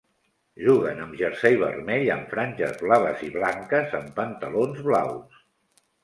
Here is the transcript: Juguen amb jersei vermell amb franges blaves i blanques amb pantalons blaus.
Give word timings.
Juguen 0.67 1.01
amb 1.01 1.17
jersei 1.17 1.57
vermell 1.63 2.07
amb 2.15 2.31
franges 2.31 2.73
blaves 2.83 3.21
i 3.27 3.29
blanques 3.35 3.93
amb 3.99 4.09
pantalons 4.21 4.81
blaus. 4.89 5.37